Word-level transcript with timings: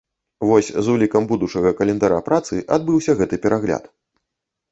Вось 0.51 0.69
з 0.87 0.93
улікам 0.93 1.27
будучага 1.31 1.73
календара 1.81 2.17
працы 2.29 2.61
адбыўся 2.77 3.17
гэты 3.19 3.35
перагляд. 3.43 3.83